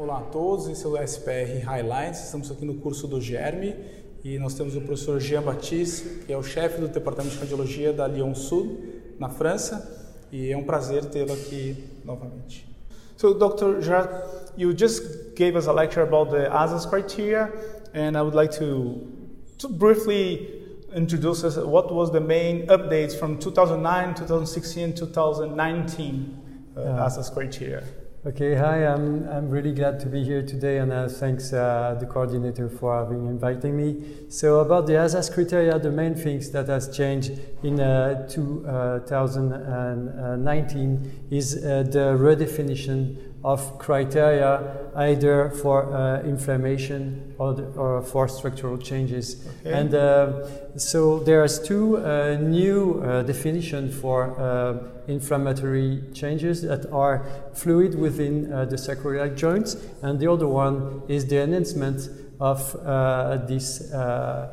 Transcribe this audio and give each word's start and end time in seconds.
Olá 0.00 0.20
a 0.20 0.22
todos, 0.22 0.66
esse 0.66 0.86
é 0.86 0.88
o 0.88 0.96
SPR 0.96 1.62
Highlights. 1.62 2.24
Estamos 2.24 2.50
aqui 2.50 2.64
no 2.64 2.76
curso 2.76 3.06
do 3.06 3.20
GERME 3.20 3.76
e 4.24 4.38
nós 4.38 4.54
temos 4.54 4.74
o 4.74 4.80
professor 4.80 5.20
Jean 5.20 5.42
Baptiste, 5.42 6.24
que 6.24 6.32
é 6.32 6.38
o 6.38 6.42
chefe 6.42 6.80
do 6.80 6.88
departamento 6.88 7.34
de 7.34 7.40
radiologia 7.40 7.92
da 7.92 8.06
Lyon 8.06 8.34
Sud, 8.34 8.78
na 9.18 9.28
França, 9.28 10.16
e 10.32 10.50
é 10.50 10.56
um 10.56 10.64
prazer 10.64 11.04
tê-lo 11.04 11.34
aqui 11.34 11.84
novamente. 12.02 12.66
So, 13.18 13.34
Dr. 13.34 13.82
Jacques, 13.82 14.16
you 14.56 14.74
just 14.74 15.34
gave 15.36 15.54
us 15.54 15.68
a 15.68 15.72
lecture 15.74 16.02
about 16.02 16.30
the 16.30 16.48
ASAS 16.48 16.86
criteria, 16.86 17.52
and 17.92 18.16
I 18.16 18.22
would 18.22 18.34
like 18.34 18.56
to, 18.58 19.06
to 19.58 19.68
briefly 19.68 20.48
introduce 20.96 21.44
us 21.44 21.58
what 21.58 21.92
was 21.92 22.10
the 22.10 22.20
main 22.20 22.66
updates 22.68 23.14
from 23.18 23.36
2009, 23.36 24.14
2016, 24.14 24.94
2019 24.94 26.38
uh, 26.74 26.80
Yeah. 26.80 27.04
ASAS 27.04 27.30
criteria. 27.30 27.84
Okay, 28.26 28.54
hi, 28.54 28.84
I'm, 28.84 29.26
I'm 29.30 29.48
really 29.48 29.72
glad 29.72 29.98
to 30.00 30.06
be 30.06 30.22
here 30.22 30.42
today 30.42 30.76
and 30.76 30.92
uh, 30.92 31.08
thanks 31.08 31.54
uh, 31.54 31.96
the 31.98 32.04
coordinator 32.04 32.68
for 32.68 32.94
having 32.94 33.26
inviting 33.26 33.74
me. 33.74 34.04
So 34.28 34.60
about 34.60 34.86
the 34.86 34.92
ASAS 34.92 35.32
criteria, 35.32 35.78
the 35.78 35.90
main 35.90 36.14
things 36.14 36.50
that 36.50 36.68
has 36.68 36.94
changed 36.94 37.32
in 37.62 37.80
uh, 37.80 38.28
2019 38.28 41.28
is 41.30 41.64
uh, 41.64 41.84
the 41.84 42.14
redefinition 42.20 43.16
of 43.42 43.78
criteria 43.78 44.90
either 44.96 45.50
for 45.50 45.94
uh, 45.94 46.20
inflammation 46.22 47.34
or, 47.38 47.54
the, 47.54 47.64
or 47.72 48.02
for 48.02 48.28
structural 48.28 48.76
changes. 48.76 49.46
Okay. 49.60 49.72
And 49.72 49.94
uh, 49.94 50.76
so 50.76 51.20
there's 51.20 51.60
two 51.60 51.98
uh, 51.98 52.36
new 52.40 53.02
uh, 53.02 53.22
definition 53.22 53.90
for 53.90 54.38
uh, 54.38 54.78
inflammatory 55.08 56.02
changes 56.12 56.62
that 56.62 56.90
are 56.92 57.26
fluid 57.54 57.98
within 57.98 58.52
uh, 58.52 58.66
the 58.66 58.76
sacroiliac 58.76 59.36
joints, 59.36 59.76
and 60.02 60.20
the 60.20 60.30
other 60.30 60.46
one 60.46 61.02
is 61.08 61.26
the 61.26 61.42
enhancement 61.42 62.08
of 62.40 62.74
uh, 62.76 63.38
uh, 63.92 64.48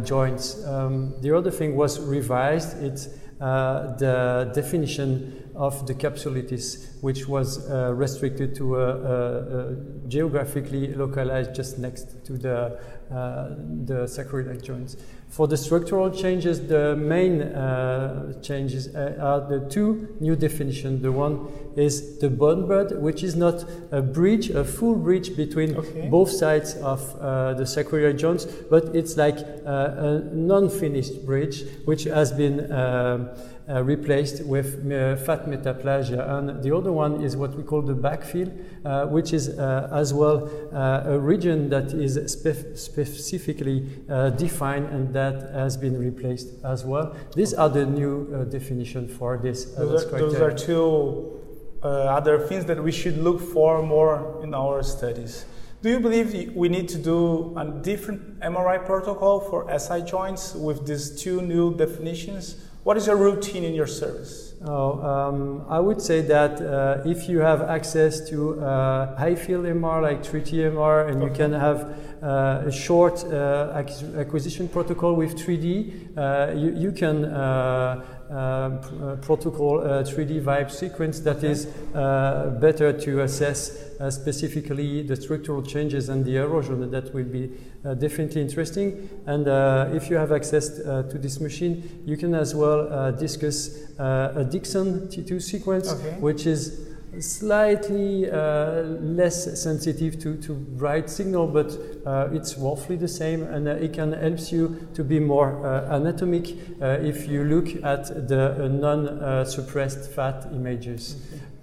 joints. 0.00 0.64
Um, 0.66 1.14
the 1.20 1.36
other 1.36 1.50
thing 1.50 1.76
was 1.76 1.98
revised. 2.00 2.82
It's 2.82 3.08
uh, 3.40 3.96
the 3.96 4.50
definition 4.54 5.50
of 5.56 5.86
the 5.86 5.94
capsulitis, 5.94 7.00
which 7.02 7.26
was 7.26 7.68
uh, 7.70 7.92
restricted 7.94 8.54
to 8.56 8.76
a, 8.76 8.88
a, 8.88 9.70
a 9.72 9.76
geographically 10.08 10.94
localized 10.94 11.54
just 11.54 11.78
next 11.78 12.24
to 12.24 12.32
the, 12.34 12.78
uh, 13.10 13.48
the 13.84 14.06
sacroiliac 14.06 14.62
joints. 14.62 14.96
For 15.28 15.46
the 15.46 15.56
structural 15.56 16.10
changes, 16.10 16.66
the 16.66 16.96
main 16.96 17.40
uh, 17.42 18.40
changes 18.42 18.94
uh, 18.94 19.16
are 19.20 19.40
the 19.48 19.60
two 19.70 20.16
new 20.20 20.34
definitions. 20.34 21.02
The 21.02 21.12
one 21.12 21.46
is 21.76 22.18
the 22.18 22.28
bone 22.28 22.66
bud, 22.66 23.00
which 23.00 23.22
is 23.22 23.36
not 23.36 23.64
a 23.92 24.02
bridge, 24.02 24.50
a 24.50 24.64
full 24.64 24.96
bridge 24.96 25.36
between 25.36 25.76
Okay. 25.76 26.08
both 26.08 26.30
sides 26.30 26.74
of 26.76 27.00
uh, 27.20 27.54
the 27.54 27.64
sacroiliac 27.64 28.18
joints, 28.18 28.44
but 28.68 28.94
it's 28.94 29.16
like 29.16 29.38
uh, 29.38 29.69
a 29.70 30.20
non-finished 30.32 31.24
bridge, 31.26 31.64
which 31.84 32.04
has 32.04 32.32
been 32.32 32.70
um, 32.72 33.28
uh, 33.68 33.82
replaced 33.84 34.44
with 34.46 34.68
uh, 34.90 35.14
fat 35.26 35.46
metaplasia. 35.46 36.20
And 36.28 36.62
the 36.62 36.74
other 36.76 36.92
one 36.92 37.22
is 37.22 37.36
what 37.36 37.54
we 37.54 37.62
call 37.62 37.82
the 37.82 37.94
backfill, 37.94 38.50
uh, 38.84 39.06
which 39.06 39.32
is 39.32 39.48
uh, 39.48 39.88
as 39.92 40.12
well 40.12 40.48
uh, 40.72 41.14
a 41.14 41.18
region 41.18 41.68
that 41.70 41.92
is 41.92 42.18
spef- 42.36 42.76
specifically 42.76 43.86
uh, 44.08 44.30
defined 44.30 44.86
and 44.94 45.14
that 45.14 45.52
has 45.52 45.76
been 45.76 45.96
replaced 45.98 46.48
as 46.64 46.84
well. 46.84 47.14
These 47.36 47.54
are 47.54 47.68
the 47.68 47.86
new 47.86 48.14
uh, 48.34 48.44
definition 48.44 49.06
for 49.08 49.38
this. 49.38 49.58
uh, 49.76 49.84
Those 49.84 50.04
are, 50.06 50.18
those 50.18 50.34
are 50.40 50.52
two 50.52 51.40
uh, 51.82 51.86
other 52.18 52.38
things 52.38 52.64
that 52.66 52.82
we 52.82 52.92
should 52.92 53.18
look 53.18 53.40
for 53.40 53.82
more 53.82 54.40
in 54.42 54.52
our 54.54 54.82
studies. 54.82 55.44
Do 55.82 55.88
you 55.88 55.98
believe 55.98 56.54
we 56.54 56.68
need 56.68 56.90
to 56.90 56.98
do 56.98 57.56
a 57.56 57.64
different 57.64 58.40
MRI 58.40 58.84
protocol 58.84 59.40
for 59.40 59.66
SI 59.78 60.02
joints 60.02 60.54
with 60.54 60.86
these 60.86 61.22
two 61.22 61.40
new 61.40 61.74
definitions? 61.74 62.56
What 62.82 62.98
is 62.98 63.06
your 63.06 63.16
routine 63.16 63.64
in 63.64 63.72
your 63.72 63.86
service? 63.86 64.49
Oh, 64.62 65.00
um, 65.00 65.64
I 65.70 65.80
would 65.80 66.02
say 66.02 66.20
that 66.20 66.60
uh, 66.60 67.08
if 67.08 67.30
you 67.30 67.38
have 67.38 67.62
access 67.62 68.28
to 68.28 68.60
uh, 68.60 69.16
high 69.16 69.34
field 69.34 69.64
MR 69.64 70.02
like 70.02 70.22
3T 70.22 70.52
MR 70.52 71.08
and 71.08 71.22
you 71.22 71.30
can 71.30 71.52
have 71.52 71.96
uh, 72.22 72.64
a 72.66 72.70
short 72.70 73.24
uh, 73.24 73.82
acquisition 74.18 74.68
protocol 74.68 75.14
with 75.14 75.34
3D, 75.36 76.14
uh, 76.14 76.52
you, 76.54 76.74
you 76.76 76.92
can 76.92 77.24
uh, 77.24 78.04
um, 78.30 78.80
pr- 78.80 79.04
uh, 79.04 79.16
protocol 79.16 79.80
a 79.80 80.04
3D 80.04 80.40
vibe 80.40 80.70
sequence 80.70 81.18
that 81.18 81.42
is 81.42 81.66
uh, 81.94 82.56
better 82.60 82.92
to 82.92 83.22
assess 83.22 83.90
uh, 83.98 84.08
specifically 84.08 85.02
the 85.02 85.16
structural 85.16 85.62
changes 85.62 86.08
and 86.08 86.24
the 86.24 86.36
erosion. 86.36 86.88
That 86.92 87.12
will 87.12 87.24
be 87.24 87.50
uh, 87.84 87.94
definitely 87.94 88.40
interesting. 88.40 89.08
And 89.26 89.48
uh, 89.48 89.88
if 89.92 90.08
you 90.08 90.16
have 90.16 90.30
access 90.30 90.78
uh, 90.78 91.02
to 91.10 91.18
this 91.18 91.40
machine, 91.40 92.02
you 92.06 92.16
can 92.16 92.34
as 92.34 92.54
well 92.54 92.92
uh, 92.92 93.10
discuss 93.10 93.90
uh, 93.98 94.34
a 94.36 94.44
Dixon 94.50 95.08
T2 95.08 95.40
sequence, 95.40 95.92
Okay. 95.92 96.16
which 96.20 96.46
is 96.46 96.86
slightly 97.18 98.30
uh, 98.30 98.82
less 99.00 99.60
sensitive 99.60 100.18
to, 100.20 100.36
to 100.36 100.54
bright 100.54 101.10
signal, 101.10 101.46
but 101.46 101.76
uh, 102.06 102.28
it's 102.32 102.56
roughly 102.56 102.96
the 102.96 103.08
same, 103.08 103.42
and 103.42 103.66
uh, 103.66 103.72
it 103.72 103.92
can 103.92 104.12
help 104.12 104.52
you 104.52 104.88
to 104.94 105.02
be 105.02 105.18
more 105.18 105.66
uh, 105.66 105.96
anatomic 105.96 106.50
uh, 106.80 106.98
if 107.02 107.26
you 107.28 107.44
look 107.44 107.68
at 107.84 108.28
the 108.28 108.64
uh, 108.64 108.68
non-suppressed 108.68 110.10
fat 110.12 110.46
images. 110.52 111.16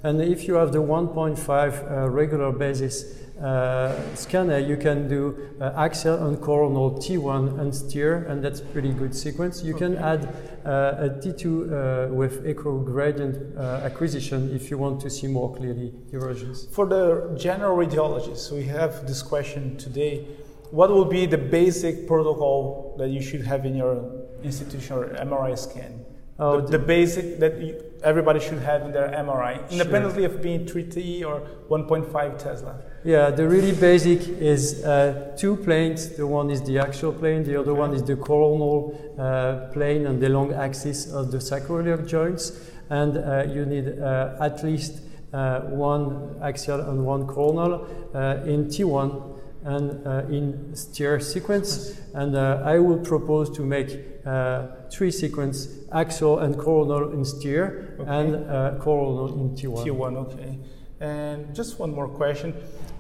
And 0.04 0.22
if 0.22 0.48
you 0.48 0.56
have 0.56 0.74
the 0.74 0.82
1.5 0.82 1.92
uh, 1.92 2.10
regular 2.10 2.52
basis 2.52 3.06
uh, 3.42 4.16
scanner, 4.16 4.58
you 4.58 4.78
can 4.78 5.08
do 5.08 5.52
uh, 5.62 5.72
axial 5.76 6.28
and 6.28 6.42
coronal 6.42 6.92
T1 6.92 7.60
and 7.60 7.74
STIR, 7.74 8.26
and 8.26 8.44
that's 8.44 8.62
pretty 8.62 8.92
good 8.92 9.16
sequence. 9.16 9.64
You 9.64 9.74
can 9.74 9.96
add 9.96 10.26
uh, 10.66 11.06
a 11.06 11.10
T2 11.10 11.46
uh, 11.46 12.14
with 12.14 12.46
echo 12.46 12.80
gradient 12.80 13.56
uh, 13.58 13.82
acquisition 13.84 14.54
if 14.56 14.72
you 14.72 14.78
want 14.78 15.00
to 15.02 15.10
see 15.10 15.28
more 15.28 15.56
clearly 15.56 15.94
erosions. 16.12 16.68
For 16.72 16.88
the 16.88 17.36
general 17.38 17.78
radiologists, 17.78 18.52
we 18.52 18.64
have 18.64 19.08
this 19.08 19.22
question 19.22 19.78
today. 19.78 20.26
What 20.72 20.90
will 20.90 21.06
be 21.06 21.26
the 21.26 21.38
basic 21.38 22.08
protocol 22.08 22.96
that 22.98 23.10
you 23.10 23.22
should 23.22 23.46
have 23.46 23.66
in 23.66 23.76
your 23.76 24.04
institution 24.44 24.98
or 24.98 25.10
MRI 25.10 25.58
scan? 25.58 26.06
Oh, 26.40 26.62
the, 26.62 26.78
the 26.78 26.80
basic 26.80 27.40
that 27.40 27.60
you, 27.60 27.82
everybody 28.04 28.40
should 28.40 28.60
have 28.60 28.84
in 28.84 28.92
their 28.92 29.10
MRI, 29.10 29.70
independently 29.72 30.24
of 30.26 30.42
being 30.42 30.66
3T 30.66 31.26
or 31.26 31.42
1.5 31.70 32.38
Tesla. 32.38 32.80
Yeah, 33.04 33.32
the 33.32 33.48
really 33.48 33.72
basic 33.72 34.28
is 34.40 34.84
uh, 34.84 35.36
two 35.38 35.56
planes. 35.56 36.10
The 36.10 36.28
one 36.28 36.50
is 36.52 36.62
the 36.62 36.78
axial 36.78 37.12
plane, 37.14 37.44
the 37.44 37.60
other 37.60 37.74
one 37.74 37.94
is 37.94 38.04
the 38.04 38.16
coronal 38.16 39.16
uh, 39.18 39.72
plane 39.74 40.06
and 40.06 40.22
the 40.22 40.30
long 40.30 40.54
axis 40.54 41.12
of 41.12 41.32
the 41.32 41.40
sacroiliac 41.40 42.08
joints. 42.08 42.52
And 42.90 43.18
uh, 43.18 43.46
you 43.50 43.66
need 43.66 44.00
uh, 44.00 44.38
at 44.40 44.64
least 44.64 45.02
uh, 45.34 45.62
one 45.62 46.38
axial 46.42 46.82
and 46.82 47.06
one 47.06 47.28
coronal 47.28 47.88
uh, 48.14 48.44
in 48.46 48.66
T1 48.66 49.38
and 49.68 50.08
uh, 50.08 50.24
in 50.30 50.74
STIR 50.74 51.20
sequence. 51.20 52.00
And 52.14 52.36
uh, 52.36 52.62
I 52.64 52.80
will 52.80 53.00
propose 53.00 53.50
to 53.58 53.62
make 53.64 53.90
uh, 54.26 54.68
three 54.90 55.12
sequence 55.12 55.68
axial 55.92 56.40
and 56.40 56.58
coronal 56.58 57.12
in 57.12 57.26
STIR 57.26 57.98
Okay. 58.00 58.10
and 58.10 58.36
uh, 58.36 58.76
coronal 58.80 59.28
in 59.40 59.56
T1. 59.56 59.86
T1, 59.86 60.16
okay. 60.26 60.58
And 61.02 61.54
just 61.54 61.80
one 61.80 61.94
more 61.94 62.08
question. 62.08 62.54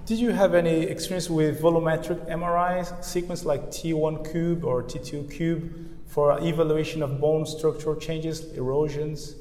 Did 0.05 0.19
you 0.19 0.31
have 0.31 0.53
any 0.55 0.83
experience 0.83 1.29
with 1.29 1.61
volumetric 1.61 2.29
MRI 2.29 3.03
sequence 3.03 3.45
like 3.45 3.69
T1 3.71 4.29
cube 4.31 4.63
or 4.65 4.83
T2 4.83 5.31
cube 5.31 5.71
for 6.05 6.37
evaluation 6.41 7.01
of 7.01 7.19
bone 7.19 7.45
structural 7.45 7.95
changes, 7.95 8.53
erosions? 8.53 9.35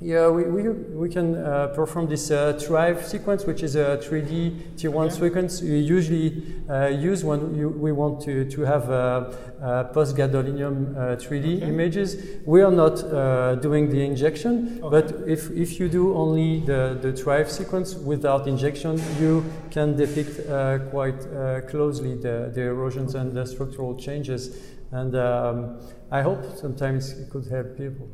Yeah, 0.00 0.28
we, 0.28 0.44
we, 0.44 0.68
we 0.68 1.08
can 1.08 1.34
uh, 1.34 1.72
perform 1.74 2.06
this 2.08 2.30
uh, 2.30 2.52
THRIVE 2.52 3.04
sequence, 3.04 3.46
which 3.46 3.64
is 3.64 3.74
a 3.74 3.98
3D 4.00 4.76
T1 4.76 4.94
Okay. 4.94 5.10
sequence 5.10 5.60
we 5.60 5.80
usually 5.80 6.54
uh, 6.70 6.86
use 6.86 7.24
when 7.24 7.56
you, 7.56 7.68
we 7.68 7.90
want 7.90 8.20
to, 8.20 8.48
to 8.48 8.60
have 8.60 8.88
uh, 8.88 9.32
uh, 9.60 9.84
post-gadolinium 9.92 10.96
uh, 10.96 11.16
3D 11.16 11.56
Okay. 11.56 11.68
images. 11.68 12.16
We 12.46 12.62
are 12.62 12.70
not 12.70 13.02
uh, 13.02 13.56
doing 13.56 13.90
the 13.90 14.04
injection, 14.04 14.78
Okay. 14.84 14.88
but 14.88 15.28
if, 15.28 15.50
if 15.50 15.80
you 15.80 15.88
do 15.88 16.14
only 16.14 16.60
the, 16.60 16.96
the 17.02 17.12
THRIVE 17.12 17.50
sequence 17.50 17.96
without 17.96 18.46
injection, 18.46 19.00
you 19.18 19.44
can 19.72 19.96
depict 19.96 20.48
uh, 20.48 20.78
quite 20.90 21.26
uh, 21.26 21.62
closely 21.62 22.14
the, 22.14 22.52
the 22.54 22.60
erosions 22.60 23.16
and 23.16 23.32
the 23.32 23.44
structural 23.44 23.96
changes. 23.96 24.56
And 24.92 25.16
um, 25.16 25.80
I 26.12 26.22
hope 26.22 26.56
sometimes 26.56 27.18
it 27.18 27.30
could 27.30 27.48
help 27.48 27.76
people. 27.76 28.08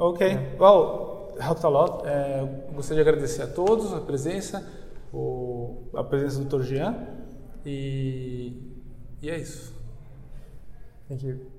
Ok, 0.00 0.56
well, 0.58 1.17
helped 1.40 1.64
a 1.64 1.68
lot. 1.68 2.06
É, 2.06 2.72
gostaria 2.72 3.02
de 3.02 3.08
agradecer 3.08 3.42
a 3.42 3.46
todos 3.46 3.92
a 3.92 4.00
presença, 4.00 4.66
o, 5.12 5.88
a 5.94 6.04
presença 6.04 6.42
do 6.42 6.58
Dr. 6.58 6.64
Jean. 6.64 6.94
E, 7.64 8.52
e 9.20 9.30
é 9.30 9.38
isso. 9.38 9.74
Thank 11.08 11.26
you. 11.26 11.57